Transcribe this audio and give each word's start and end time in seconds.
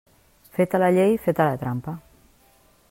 Feta 0.59 0.79
la 0.83 0.89
llei, 0.95 1.13
feta 1.27 1.47
la 1.51 1.61
trampa. 1.65 1.97